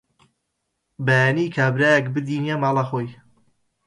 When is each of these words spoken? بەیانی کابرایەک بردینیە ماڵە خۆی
بەیانی 1.05 1.53
کابرایەک 1.55 2.05
بردینیە 2.13 2.55
ماڵە 2.61 2.83
خۆی 2.89 3.09